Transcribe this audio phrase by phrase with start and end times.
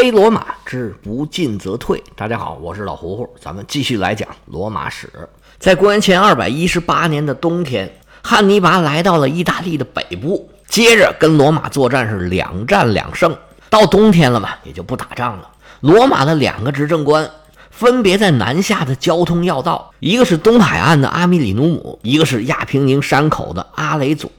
[0.00, 2.00] 黑罗马之不进则退。
[2.14, 5.10] 大家好，我是老胡胡，咱们继续来讲罗马史。
[5.58, 7.92] 在公元前二百一十八年的冬天，
[8.22, 13.36] 汉尼拔来到了意大利的北部，接着跟罗马作战是两战两胜。
[13.68, 15.50] 到冬天了嘛，也就不打仗了。
[15.80, 17.28] 罗马的两个执政官
[17.72, 24.30] 分别在南下的交通要道，一个是东海岸的阿米里努姆，一个是亚平宁山口的阿雷佐。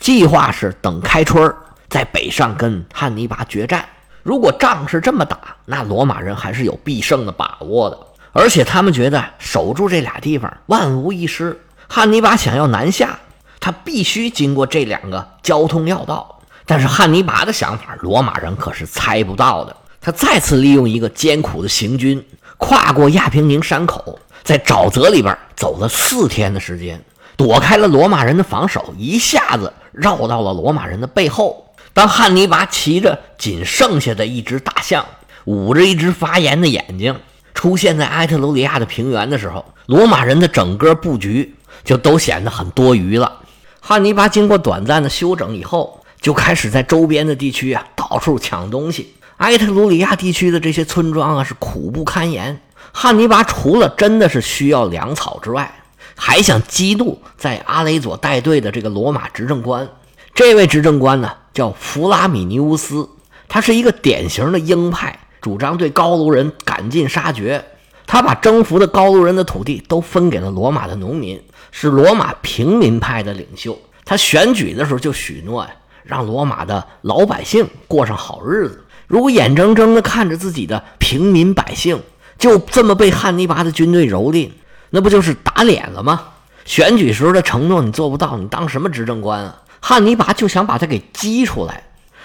[0.00, 1.56] 计划是等开春儿
[1.88, 3.84] 在北上跟汉尼拔决战。
[4.24, 7.98] 如果仗是这么打，那罗马人还是有必胜的把握的。
[8.32, 11.60] 而且他们觉得守住这俩地方万无一失。
[11.86, 13.18] 汉尼拔想要南下，
[13.60, 16.40] 他必须经过这两个交通要道。
[16.66, 19.76] 但是汉尼拔的想法，罗马人可是猜不到的。
[20.00, 26.98] 他再次利用一个艰苦的行军，跨过亚平宁山口，在沼泽里边走了四天的时间，
[27.36, 31.63] 躲开了罗马人的防守，一下子绕到了罗马人的背后。
[31.94, 35.06] 当汉尼拔骑着仅剩下的一只大象，
[35.44, 37.16] 捂着一只发炎的眼睛，
[37.54, 43.40] 出现在埃特鲁里亚的平原的时候，罗马人的整个布局就都显得很多余了。
[43.80, 49.14] 汉尼拔经过短暂的休整以后，就开始在周边的地区啊到处抢东西。
[49.36, 52.60] 埃特鲁里亚地区的这些村庄啊是苦不堪言。
[52.90, 55.72] 汉尼拔除了真的是需要粮草之外，
[56.16, 59.88] 还想激怒在阿雷佐带队的这个罗马执政官。
[60.34, 61.30] 这位执政官呢？
[61.54, 63.08] 叫弗拉米尼乌斯，
[63.48, 67.64] 他是一个典型的鹰派，主张对高卢人赶尽杀绝。
[68.06, 73.78] 他把征服的高卢人的土地都分给了罗马的农民，是罗马平民派的领袖。
[74.04, 75.70] 他选举的时候就许诺呀，
[76.02, 78.84] 让罗马的老百姓过上好日子。
[79.06, 82.02] 如果眼睁睁地看着自己的平民百姓
[82.38, 84.50] 就这么被汉尼拔的军队蹂躏，
[84.90, 86.20] 那不就是打脸了吗？
[86.64, 89.62] 选举时候的承诺你做不到，你当什么执政官啊？
[89.86, 91.82] 汉尼拔就想把他给激出来，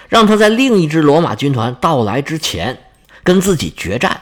[0.08, 2.80] 让他在另一支罗马军团到来之前
[3.22, 4.22] 跟自己决战，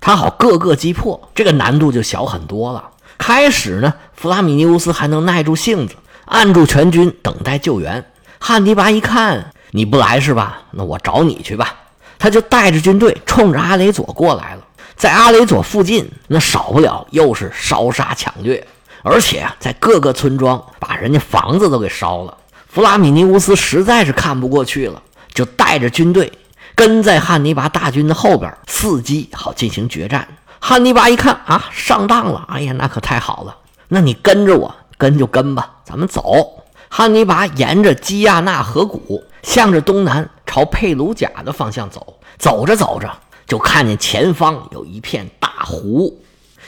[0.00, 2.90] 他好各个击破，这个难度就小很多了。
[3.18, 5.96] 开始呢，弗拉米尼乌斯还能耐住性子，
[6.26, 8.04] 按住全军等待救援。
[8.38, 10.60] 汉尼拔一看你不来是吧？
[10.70, 11.74] 那我找你去吧。
[12.20, 14.62] 他就带着军队冲着阿雷佐过来了。
[14.94, 18.64] 在阿雷佐附近，那少不了又是烧杀抢掠，
[19.02, 22.38] 而且啊，在各个村庄把人家房子都给烧了。
[22.76, 26.30] 弗拉米尼乌斯实在是看不过去了，就带着军队
[26.74, 30.28] 跟在汉尼拔大军的后边，伺机好进行决战。
[30.60, 32.44] 汉尼拔一看啊，上当了！
[32.48, 33.56] 哎呀，那可太好了！
[33.88, 36.62] 那你跟着我，跟就跟吧，咱们走。
[36.90, 42.18] 汉尼拔沿着基亚纳河谷，向着东南朝佩鲁贾的方向走。
[42.36, 43.10] 走着走着，
[43.46, 46.20] 就看见前方有一片大湖。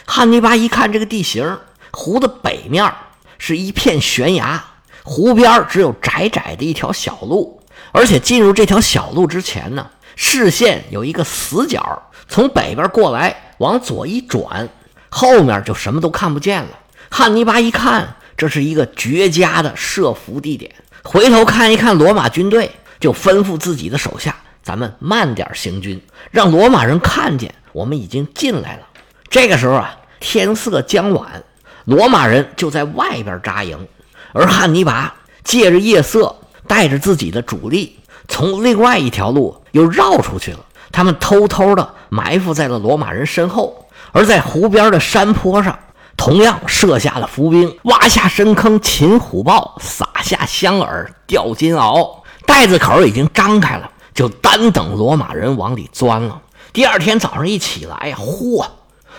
[0.06, 1.58] 汉尼拔一看这个地形，
[1.90, 2.90] 湖的北面
[3.36, 4.64] 是一片悬崖。
[5.08, 7.58] 湖边只有窄窄的一条小路，
[7.92, 14.68] 而且进入这条小路之前呢，视线有一个死角，从北边过来，往左一转，
[15.08, 16.68] 后面就什么都看不见了。
[17.08, 20.70] 汉尼拔一看，这是一个绝佳的设伏地点，
[21.02, 22.70] 回头看一看罗马军队，
[23.00, 25.98] 就吩咐自己的手下：“咱们慢点行军，
[26.30, 28.82] 让罗马人看见我们已经进来了。”
[29.30, 31.42] 这个时候啊，天色将晚，
[31.86, 33.88] 罗马人就在外边扎营。
[34.32, 36.34] 而汉尼拔借着夜色，
[36.66, 40.60] 带着自己的主力，从另外一条路又绕出去了。
[40.90, 45.78] 他们偷偷的埋伏在了罗马人身后，而在湖边的山坡上，
[46.16, 52.18] 同样设下了伏兵，挖下深坑擒虎豹，撒下香饵钓金鳌。
[52.46, 56.40] 袋子口已经张开了，就单等罗马人往里钻了。
[56.72, 58.66] 第二天早上一起来呀，嚯，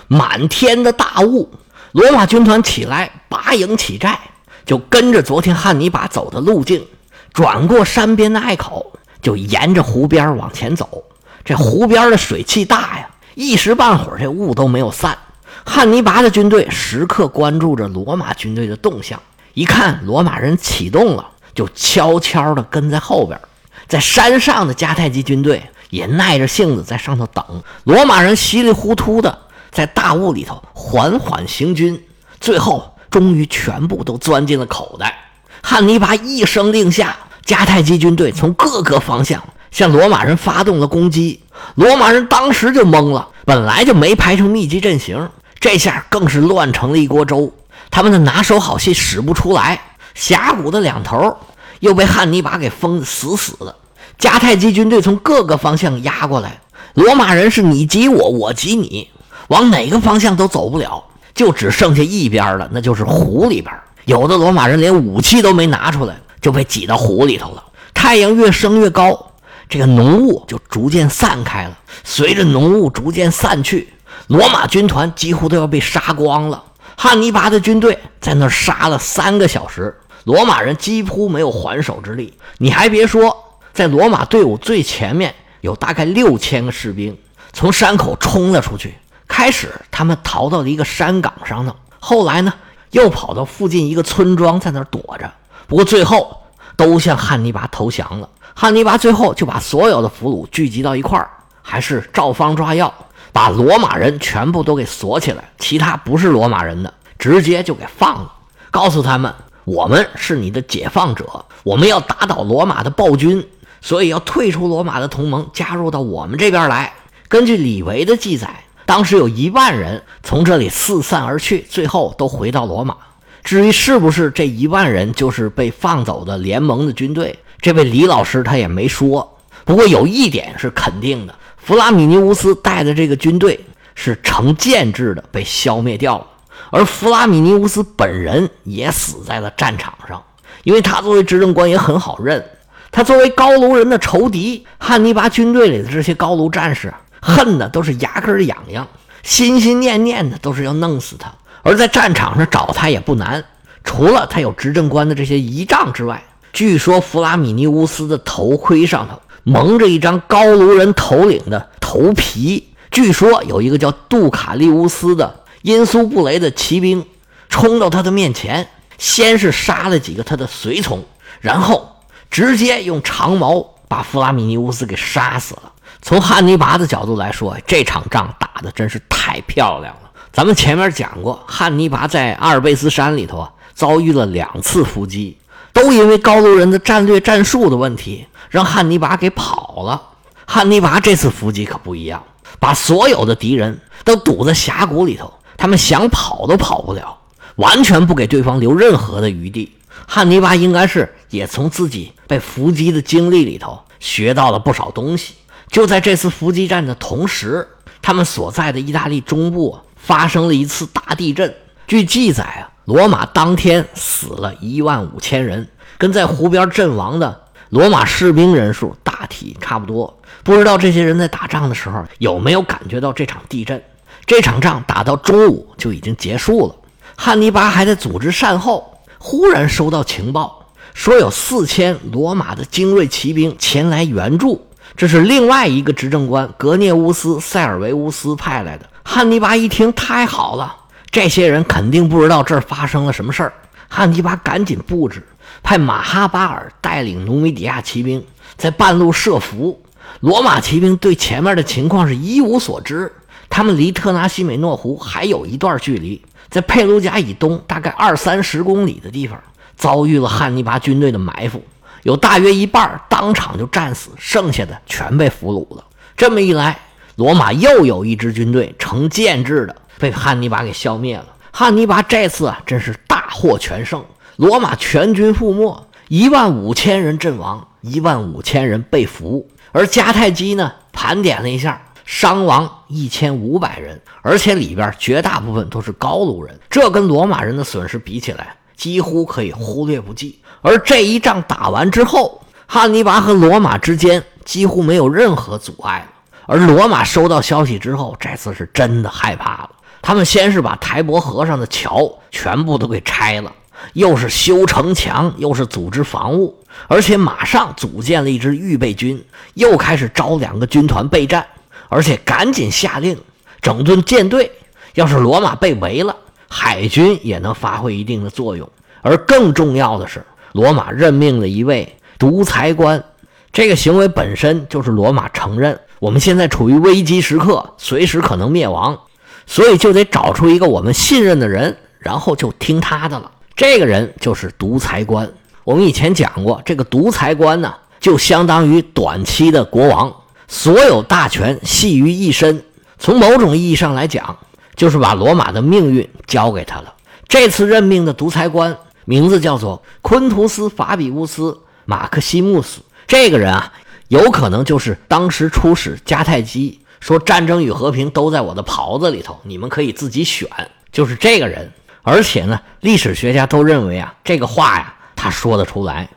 [0.08, 1.50] 满天的大雾，
[1.91, 4.20] 罗马军团起来拔营起寨。
[4.69, 6.85] 就跟着昨天汉尼拔走的路径，
[7.34, 11.03] 转过山边的隘口，就沿着湖边往前走。
[11.44, 15.18] 这湖边的水汽大呀，一时半会儿这雾都没有散。
[15.66, 19.19] 汉尼拔的军队时刻关注着罗马军队的动向，
[19.56, 23.41] 一看罗马人启动了，就悄悄地跟在后边。
[23.88, 27.44] 在山上的迦太基军队也耐着性子在上头等。
[27.85, 29.35] 罗马人稀里糊涂的
[29.72, 31.99] 在大雾里头缓缓行军，
[32.40, 32.93] 最后。
[33.09, 35.17] 终于全部都钻进了口袋。
[35.61, 37.16] 汉尼拔一声令下，
[37.46, 41.41] 迦太基军队从各个方向向罗马人发动了攻击。
[41.76, 45.29] 罗马人当时就懵了，本来就没排成密集阵型，
[45.59, 47.52] 这下更是乱成了一锅粥。
[47.91, 49.82] 他们的拿手好戏使不出来，
[50.16, 51.38] 峡谷的两头
[51.79, 53.76] 又被汉尼拔给封得死死的。
[54.17, 56.62] 迦太基军队从各个方向压过来，
[56.94, 59.09] 罗马人是你挤我，我挤你，
[59.47, 61.03] 往哪个方向都走不了。
[61.40, 63.74] 就只剩下一边了，那就是湖里边。
[64.03, 67.64] 有的罗马人连武器都没拿出来，就被挤到湖里头了。
[67.94, 69.32] 太阳越升越高，
[69.70, 71.80] 这个浓雾就逐渐散开了。
[72.03, 73.88] 随着浓雾逐渐散去，
[74.28, 76.62] 罗马军团几乎都要被杀光了。
[76.97, 79.96] 汉尼拔的军队在那儿杀了三个小时，
[80.26, 82.34] 罗马人几乎没有还手之力。
[82.58, 83.34] 你还别说，
[83.74, 87.18] 在罗马队伍最前面有大概六千个士兵
[87.53, 88.96] 从山口冲了出去。
[89.29, 92.53] 开始他们逃到了一个山岗上呢，后来呢
[92.91, 95.31] 又跑到附近一个村庄，在那儿躲着。
[95.67, 96.41] 不过最后
[96.76, 98.28] 都向汉尼拔投降了。
[98.53, 101.29] 汉尼拔最后就把所有的俘虏聚集到一块儿，
[101.61, 102.93] 还是照方抓药。
[103.31, 108.34] 把罗马人全部都给锁起来，其他不是罗马人的直接就给放了。
[108.72, 109.31] 告诉他们，
[109.66, 113.47] 我们是你的解放者，我们要打倒罗马的暴君，
[113.81, 116.91] 所以要退出罗马的同盟，加入到我们这边来。
[117.28, 122.97] 根据李维的记载，当时有一万人从这里四散而去，最后都回到罗马。
[123.44, 129.38] 至于是不是这一万人就是被放走的联盟的军队，这位李老师他也没说。
[129.64, 131.36] 不过有一点是肯定的。
[131.58, 133.64] 弗拉米尼乌斯带的这个军队
[133.94, 136.26] 是成建制的被消灭掉了，
[136.72, 140.20] 而弗拉米尼乌斯本人也死在了战场上。
[140.64, 142.44] 因为他作为执政官也很好认，
[142.90, 148.87] 他作为高卢人的仇敌，汉尼拔军队里的这些高卢战士恨的都是牙根痒痒，
[149.23, 151.31] 心心念念的都是要弄死他。
[151.63, 153.43] 而在战场上找他也不难，
[153.83, 156.23] 除了他有执政官的这些仪仗之外，
[156.53, 159.19] 据说弗拉米尼乌斯的头盔上头。
[159.43, 167.03] 蒙着一张高卢人头领的头皮，据说有一个叫杜卡利乌斯的因苏布雷的骑兵
[167.47, 168.67] 冲到他的面前，
[168.97, 171.03] 先是杀了几个他的随从，
[171.39, 171.95] 然后
[172.29, 175.71] 直接用长矛把弗拉米尼乌斯给杀死了。
[176.01, 180.09] 从汉尼拔的角度来说，这场仗打的真是太漂亮了。
[180.31, 185.37] 咱们前面讲过，汉尼拔在阿尔卑斯山里头啊遭遇了两次伏击，
[185.73, 188.25] 都因为高卢人的战略战术的问题。
[188.49, 190.01] 让汉尼拔给跑了。
[190.47, 192.23] 汉尼拔这次伏击可不一样，
[192.59, 197.16] 把所有的敌人都堵在峡谷里头，他们想跑都跑不了，
[197.57, 199.72] 完全不给对方留任何的余地。
[200.07, 205.35] 汉尼拔应该是也从自己被伏击的经历里头学到了不少东西。
[205.69, 207.67] 就在这次伏击战的同时，
[208.01, 211.55] 他们所在的意大利中部发生了一次大地震。
[211.87, 215.67] 据记载啊，罗马当天死了一万五千人，
[215.97, 217.43] 跟在湖边阵亡的。
[217.69, 223.79] 罗马士兵人数大体差不多，不知道这些人在打仗的时候有没有感觉到这场地震？
[224.25, 226.75] 这场仗打到中午就已经结束了。
[227.16, 234.66] 汉尼拔还在组织善后，忽然收到情报，说有四千罗马的精锐骑兵前来援助。
[234.99, 238.85] 这是另外一个执政官格涅乌斯·塞尔维乌斯派来的。
[239.01, 240.75] 汉尼拔一听，太好了，
[241.09, 243.53] 这些人肯定不知道这儿发生了什么事儿。
[243.87, 245.25] 汉尼拔赶紧布置。
[245.63, 248.22] 派马哈巴尔带领努米底亚骑兵
[248.57, 249.81] 在半路设伏，
[250.19, 253.09] 罗马骑兵对前面的情况是一无所知。
[253.49, 259.41] 他们离特纳西美诺湖还有一段距离，在佩鲁贾以东大概二三十公里的地方，
[259.77, 261.63] 遭遇了汉尼拔军队的埋伏，
[262.03, 265.84] 有大约一半当场就战死，剩下的全被俘虏了。
[266.15, 266.79] 这么一来，
[267.15, 271.25] 罗马又有一支军队成建制的被汉尼拔给消灭了。
[271.51, 274.03] 汉尼拔这次啊，真是大获全胜。
[274.38, 279.50] 罗马全军覆没，一万五千人阵亡，一万五千人被俘。
[279.72, 286.57] 而迦太基呢，盘点了一下，伤亡一千五百人，而且里边绝大部分都是高卢人。
[286.69, 290.39] 这跟罗马人的损失比起来，几乎可以忽略不计。
[290.61, 296.07] 而这一仗打完之后，汉尼拔和罗马之间几乎没有任何阻碍了。
[296.45, 299.69] 而罗马收到消息之后，这次是真的害怕了。
[300.01, 303.53] 他们先是把台伯河上的桥全部都给拆了。
[303.93, 306.53] 又是修城墙，又是组织防务，
[306.87, 309.23] 而且马上组建了一支预备军，
[309.53, 311.45] 又开始招两个军团备战，
[311.87, 313.17] 而且赶紧下令
[313.61, 314.51] 整顿舰队。
[314.95, 316.13] 要是罗马被围了，
[316.49, 318.69] 海军也能发挥一定的作用。
[319.01, 323.03] 而更重要的是，罗马任命了一位独裁官，
[323.51, 329.00] 这个行为本身就是罗马承认我们现在处于危机时刻，随时可能灭亡，
[329.46, 333.32] 所以就得找出一个我们信任的人，然后就听他的了。
[333.56, 335.29] 这个人就是独裁官。
[335.65, 340.13] 我们以前讲过，这个独裁官呢，就相当于短期的国王，
[340.48, 342.63] 所有大权系于一身。
[342.98, 344.38] 从某种意义上来讲，
[344.75, 346.94] 就是把罗马的命运交给他了。
[347.27, 348.75] 这次任命的独裁官
[349.09, 351.51] 名字叫做昆图斯·法比乌斯·
[351.85, 352.81] 马克西穆斯。
[353.07, 353.73] 这个人啊，
[354.07, 360.47] 有可能就是当时出使迦太基，说战争与和平都在我的袍子里头，你们可以自己选，
[360.91, 361.71] 就是这个人。
[362.03, 366.07] 而且呢，历史学家都认为啊，这个话呀，他说得出来。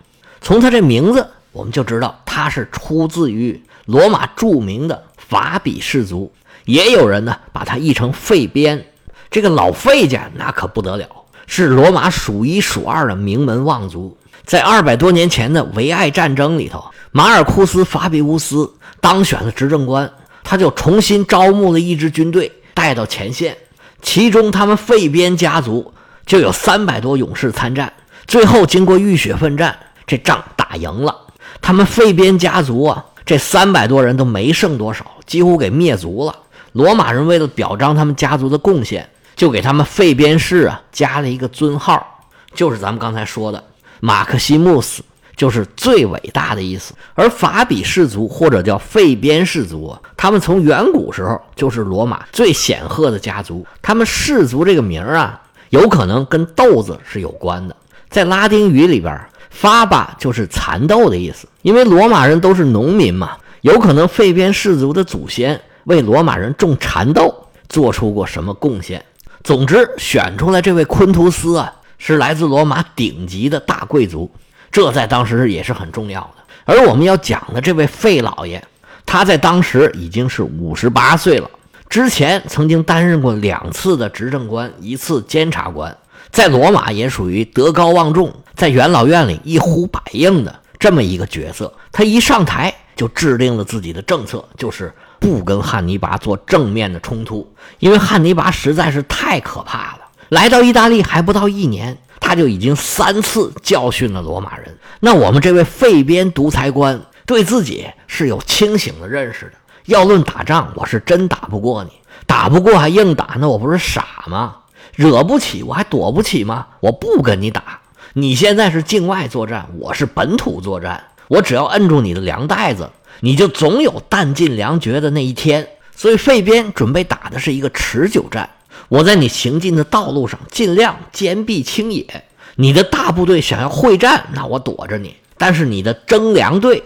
[0.42, 6.30] 从他这名字我们就知道他是出自于罗马著名的法比氏族。
[6.66, 8.84] 也有人呢把他译成费边。
[9.30, 11.06] 这个老费家那可不得了，
[11.46, 14.16] 是罗马数一数二的名门望族。
[14.44, 20.10] 在二百多年前的维埃战争里头，马尔库斯·法比乌斯当选了执政官，
[20.42, 23.56] 他就重新招募了一支军队带到前线，
[24.00, 25.92] 其中他们费边家族
[26.26, 27.92] 就有三百多勇士参战。
[28.26, 31.16] 最后经过浴血奋战，这仗打赢了。
[31.60, 36.34] 他们费边家族啊，这三百多人都没剩多少，几乎给灭族了。
[36.72, 42.24] 罗马人为了表彰他们家族的贡献，就给他们费边氏啊加了一个尊号，
[42.54, 43.62] 就是咱们刚才说的。
[44.00, 45.02] 马克西穆斯
[45.36, 53.64] 就是最伟大的意思，而法比氏族或者叫费边氏族，他们从远古时候就是罗马最显赫的家族。
[53.80, 57.76] 他们氏族这个名儿啊，有可能跟豆子是有关的。
[58.10, 59.18] 在拉丁语里边，
[59.50, 67.34] 发巴就是蚕豆的意思，因为罗马人都是农民嘛，有可能费边氏族的祖先为罗马人种蚕豆
[67.68, 69.04] 做出过什么贡献。
[69.44, 71.72] 总之，选出来这位昆图斯啊。
[72.04, 74.28] 是来自罗马顶级的大贵族，
[74.72, 76.42] 这在当时也是很重要的。
[76.64, 78.60] 而我们要讲的这位费老爷，
[79.06, 81.48] 他在当时已经是五十八岁了，
[81.88, 85.96] 之前曾经担任过两次的执政官，一次监察官，
[86.32, 91.72] 在罗马也属于德高望重，在元老院里一呼百应的这么一个角色。
[91.92, 94.92] 他一上台就制定了自己的政策，就是
[95.22, 100.00] 不跟汉尼拔做正面的冲突，因为汉尼拔实在是太可怕了。
[100.30, 104.76] 来到意大利还不到一年，他就已经三次教训了罗马人。
[104.98, 109.52] 那我们这位废边独裁官对自己是有清醒的认识的。
[109.84, 111.92] 要论打仗，我是真打不过你，
[112.26, 114.56] 打不过还硬打，那我不是傻吗？
[114.96, 116.66] 惹不起我还躲不起吗？
[116.80, 117.78] 我不跟你打。
[118.14, 121.04] 你现在是境外作战，我是本土作战。
[121.28, 122.90] 我只要摁住你的粮袋子，
[123.24, 125.66] 你就总有弹尽粮绝的那一天。
[125.94, 128.50] 所以费边准备打的是一个持久战。
[128.88, 132.24] 我在你行进的道路上尽量坚壁清野。
[132.56, 136.82] 你的大部队想要会战，那我躲着你；但是你的征粮队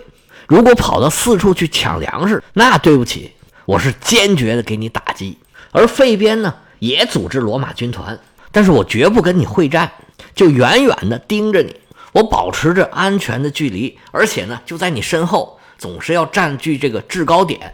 [0.46, 3.32] 如果跑到四处去抢粮食，那对不起，
[3.64, 5.38] 我是坚决的给你打击。
[5.72, 8.18] 而费边呢，也组织罗马军团，
[8.52, 9.90] 但是我绝不跟你会战，
[10.34, 11.74] 就远远的盯着你，
[12.12, 17.72] 我保持着安全的距离，而且呢，就在你身后，总是要占据这个制高点。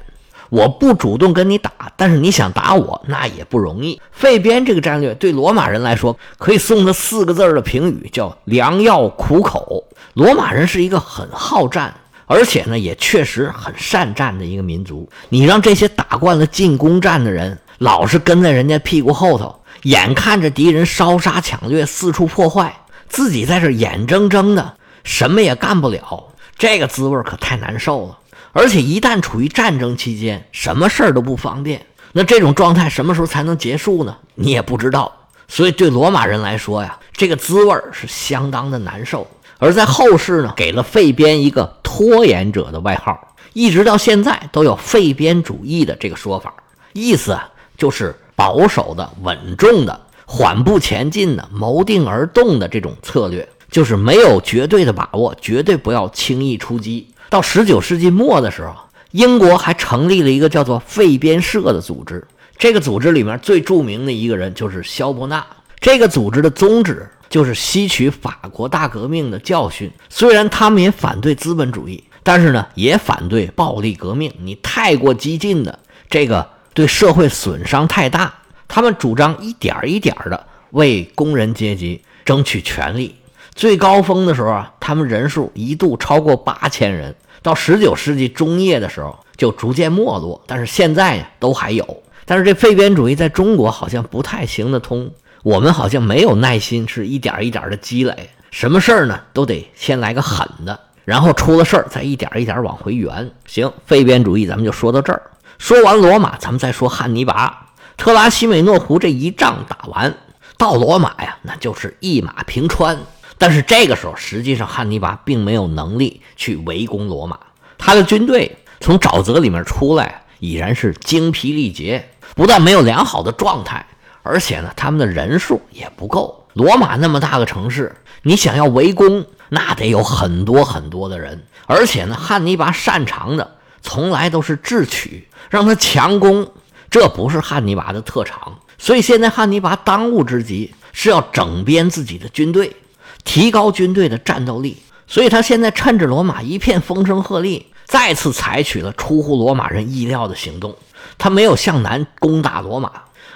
[0.50, 3.98] 我不主动跟你打，但是你想打我，那也不容易。
[4.10, 9.82] 费边这个战略对罗马人来说，可以送他四个字的评语，叫“良药苦口”。
[10.12, 11.94] 罗马人是一个很好战，
[12.26, 15.08] 而且呢，也确实很善战的一个民族。
[15.30, 22.76] 你让这些打惯了进攻战的人，老是跟在人家屁股后头，眼看着敌人烧杀抢掠、四处破坏，
[23.08, 28.18] 自己在这眼睁睁的什么也干不了，这个滋味可太难受了。
[28.52, 31.86] 而且一旦处于战争期间，什么事儿都不方便。
[32.12, 34.16] 那这种状态什么时候才能结束呢？
[34.34, 35.10] 你也不知道。
[35.48, 39.26] 所以对罗马人来说呀，这个滋味是相当的难受。
[39.58, 46.52] 而在后世呢，给了费边一个拖延者的外号，一直到现在都有费边主义的这个说法，
[46.92, 57.08] 意思啊就是保守的、稳重的、缓步前进的、谋定而动的这种策略，就是没有绝对的把握，绝对不要轻易出击。
[57.30, 58.76] 到十九世纪末的时候，
[59.12, 62.24] 英国还成立了一个叫做费边社的组织。
[62.58, 65.44] 这个组织里面最著名的一个人就是萧伯纳。
[65.80, 69.90] 这个组织的宗旨就是吸取法国大革命的教训。
[70.10, 74.30] 虽然他们也反对资本主义，但是呢，也反对暴力革命。
[74.42, 75.78] 你太过激进的，
[76.10, 78.34] 这个对社会损伤太大。
[78.68, 83.16] 他们主张一点一点的为工人阶级争取权利。
[83.54, 87.14] 最高峰的时候啊，他们人数一度超过八千人。
[87.42, 90.40] 到十九世纪中叶的时候，就逐渐没落。
[90.46, 92.02] 但是现在呀，都还有。
[92.24, 95.10] 但是这废边主义在中国好像不太行得通。
[95.42, 98.30] 我们好像没有耐心，是一点一点的积累。
[98.52, 103.28] 什么事儿呢，都得先来个狠的，然后出了事儿，再一点一点往回圆。
[103.46, 105.20] 行，废边主义咱们就说到这儿。
[105.58, 107.70] 说完罗马，咱们再说汉尼拔。
[107.96, 110.14] 特拉西美诺湖这一仗打完，
[110.56, 112.96] 到罗马呀，那就是一马平川。
[113.42, 117.36] 但是这个时候，实际上汉尼拔并没有能力去围攻罗马。
[117.76, 123.84] 他的军队从沼泽里面出来，已然是精疲力竭，不但没有良好的状态，
[124.22, 126.46] 而且呢，他们的人数也不够。
[126.52, 131.44] 罗马那么大个城市，你想要围攻，那得有很多很多的人。
[131.66, 136.48] 而且呢，汉尼拔擅长的从来都是智取，让他强攻，
[136.88, 138.60] 这不是汉尼拔的特长。
[138.78, 142.76] 所以现在汉尼拔当务之急是要整编自己的军队。
[143.24, 144.76] 提高军队的战斗力，
[145.06, 150.76] 所以他现在趁着罗马一片风声鹤唳，再次采取了出乎罗马人意料的行动。
[151.18, 152.90] 他没有向南攻打罗马，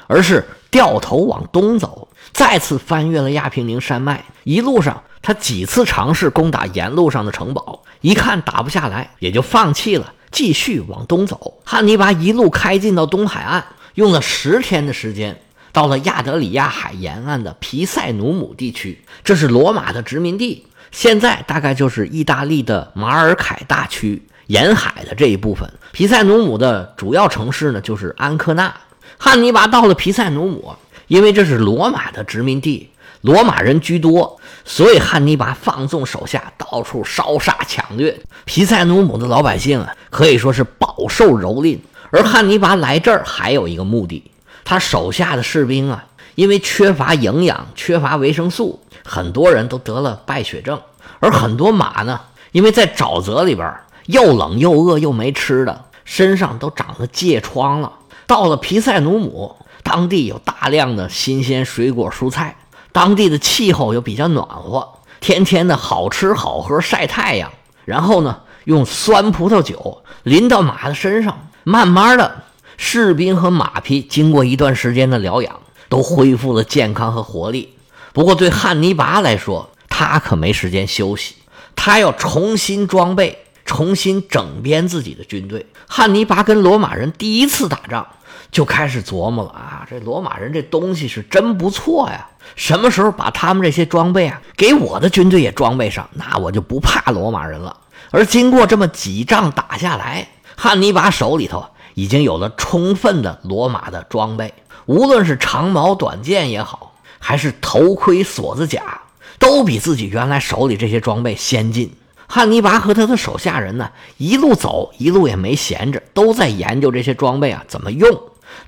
[0.06, 4.24] 而是掉头往东走，再次翻越了亚平宁山脉。
[4.44, 11.54] 一路上，他几次尝试攻打沿路上的城堡，一看打不下来，也就放弃了，继续往东走。
[11.64, 13.64] 汉尼拔一路开进到东海岸，
[13.94, 15.40] 用了十天的时间。
[15.76, 25.70] 到了亚德里亚海沿岸的皮塞努姆地区，这是罗马的殖民地，现在大概就是意大利的马尔凯大区沿海的这一部分。
[25.92, 28.74] 皮塞努姆的主要城市呢，就是安科纳。
[29.18, 30.74] 汉尼拔到了皮塞努姆，
[31.08, 32.88] 因为这是罗马的殖民地，
[33.20, 38.18] 罗马人居多，所以汉尼拔放纵手下到处烧杀抢掠。
[38.46, 41.78] 皮塞努姆的老百姓啊，可以说是饱受蹂躏。
[42.10, 44.30] 而汉尼拔来这儿还有一个目的。
[44.66, 46.04] 他手下的士兵啊，
[46.34, 50.78] 因为缺乏营养、缺乏维生素，很多人都得了败血症。
[51.20, 52.20] 而很多马呢，
[52.50, 53.72] 因为在沼泽里边
[54.06, 57.92] 又冷又饿又没吃的，身上都长了疥疮了。
[58.26, 59.54] 到了皮塞努姆，
[59.84, 62.56] 当地有大量的新鲜水果蔬菜，
[62.90, 67.52] 当地的气候又比较暖和，天天的好吃好喝晒太阳，
[67.84, 72.42] 然后呢，用酸葡萄酒淋到马的身上，慢慢的。
[72.76, 77.74] 士兵和马匹经过一段时间的疗养，都恢复了健康和活力。
[78.12, 81.34] 不过，对汉尼拔来说，他可没时间休息，
[81.74, 85.66] 他要重新装备、重新整编自己的军队。
[85.86, 88.06] 汉尼拔跟罗马人第一次打仗，
[88.50, 92.28] 就开始琢磨了啊，这罗马人这东西是真不错呀！
[92.54, 97.76] 什么时候把他们这些装备啊，给我的军队也装备上，那我就不怕罗马人了。
[98.10, 101.66] 而经过这么几仗打下来，汉尼拔手里头。
[101.96, 104.52] 已经有了充分的罗马的装备，
[104.84, 109.00] 无论是长矛短剑也好，还是头盔锁子甲，
[109.38, 111.90] 都比自己原来手里这些装备先进。
[112.26, 118.20] 汉尼拔和他的手下人呢，一路走一路也没闲着，都在研究这些装备啊怎么用。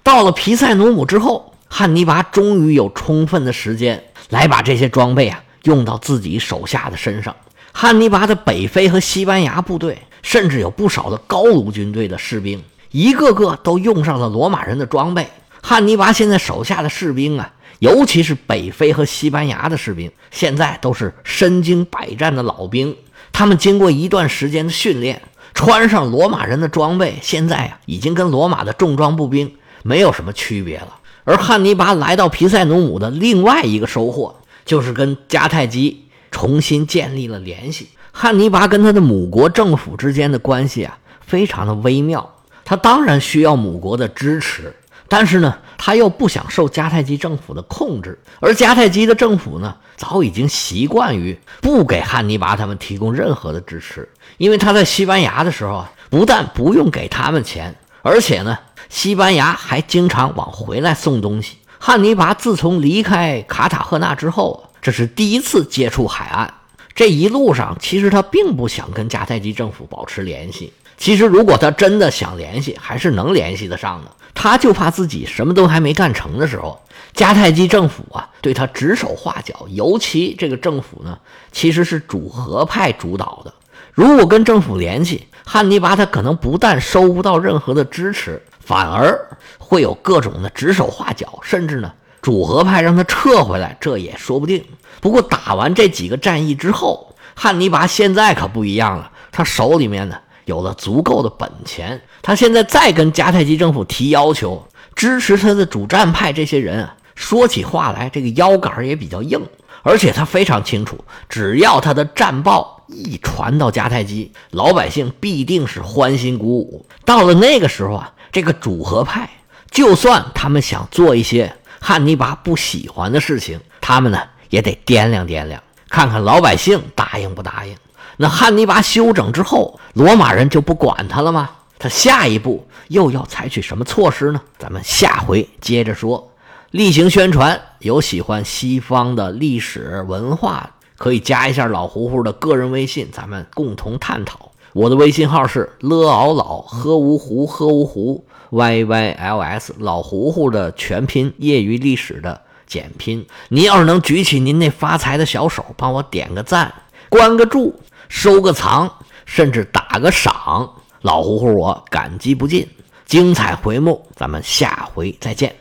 [0.03, 7.37] 到了皮塞努姆之后，汉尼拔终于有充分的时间来把这些装备啊用到自己手下的身上。
[7.73, 12.63] 汉尼拔的北非和西班牙部队，甚至有不少的高卢军队的士兵。
[12.91, 15.29] 一个个都用上了罗马人的装备。
[15.63, 22.97] 汉尼拔现在手下的士兵啊，尤其是北非和西班牙的士兵，现在都是身经百战的老兵。
[23.33, 25.21] 他们经过一段时间的训练，
[25.53, 30.97] 穿上罗马人的装备，现在啊，已经跟罗马的重装步兵没有什么区别了。
[31.25, 37.89] 而汉尼拔来到皮塞努姆的另外一个收获，就是跟迦太基重新建立了联系。
[38.13, 42.35] 汉尼拔跟他的母国政府之间的关系啊，非常的微妙。
[42.69, 44.71] 他当然需要母国的支持，
[45.09, 58.59] 但是呢，他又不想受迦太基政府的控制，而迦太基的政府呢，早已经习惯于不给汉尼拔他们提供任何的支持，因为他在西班牙的时候啊，不但不用给他们钱，而且呢，
[58.91, 61.57] 西班牙还经常往回来送东西。
[61.79, 66.53] 汉尼拔自从离开卡塔赫纳之后，这是第一次接触海岸，
[66.95, 70.71] 这一路上其实他并不想跟迦太基政府保持联系。
[70.99, 74.11] 其实，如果他真的想联系，还是能联系得上的。
[74.35, 76.81] 他就怕自己什么都还没干成的时候，
[77.15, 79.67] 迦太基政府啊对他指手画脚。
[79.69, 81.19] 尤其这个政府呢，
[81.53, 83.55] 其实是主和派主导的。
[83.93, 89.17] 如果跟政府联系，汉尼拔他可能不但收不到任何的支持，反而
[89.59, 94.65] 会有各种的指手画脚，甚至呢主和派让他撤回来，这也说不定。
[95.01, 100.17] 不过打完这几个战役之后，汉尼拔现在可不一样了，他手里面呢。
[100.49, 109.47] 有了足够的本钱，他现在再跟迦太基政府提要求，支持他的主战派这些人啊，说起话来这个腰杆也比较硬，
[109.83, 116.87] 而且他非常清楚，只要他的战报一传到迦太基，老百姓必定是欢欣鼓舞。
[117.05, 119.29] 到了那个时候啊，这个主和派
[119.71, 127.77] 就算他们想做一些汉尼拔不喜欢的事情，他们呢也得掂量掂量，看看老百姓答应不答应。
[128.21, 131.51] 那汉尼拔休整之后，罗马人就不管他了吗？
[131.79, 134.41] 他下一步又要采取什么措施呢？
[134.59, 136.33] 咱们下回接着说。
[136.73, 144.51] 例行宣传：有喜欢西方的历史文化，可以加一下老胡胡的个人微信，咱们共同探讨。
[144.73, 153.25] 我的微信号是 l 敖老喝芜湖喝芜湖 y y l s 老胡胡的全拼，业余历史的简拼。
[153.49, 156.75] 您要是能举起您那发财的小手，帮我点个赞，
[157.09, 157.81] 关个注。
[158.09, 158.93] 收个藏，
[159.27, 160.71] 甚至打个赏，
[161.03, 162.69] 老胡胡我感激不尽。
[163.05, 165.55] 精彩回目，咱们下回再见。